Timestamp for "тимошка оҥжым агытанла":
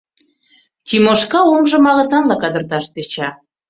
0.87-2.35